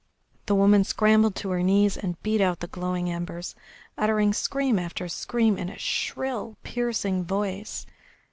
[0.47, 3.53] The woman scrambled to her knees and beat out the glowing embers,
[3.99, 7.85] uttering scream after scream in a shrill, piercing voice.